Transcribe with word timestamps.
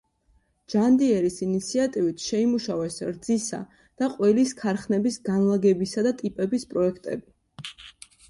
ჯანდიერის 0.73 1.35
ინიციატივით 1.47 2.23
შეიმუშავეს 2.29 2.95
რძისა 3.09 3.59
და 4.03 4.09
ყველის 4.15 4.53
ქარხნების 4.63 5.21
განლაგებისა 5.29 6.05
და 6.09 6.15
ტიპების 6.23 6.65
პროექტები. 6.73 7.75